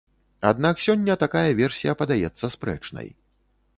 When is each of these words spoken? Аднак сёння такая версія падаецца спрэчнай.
Аднак 0.51 0.79
сёння 0.85 1.17
такая 1.25 1.45
версія 1.61 1.93
падаецца 2.01 2.45
спрэчнай. 2.55 3.07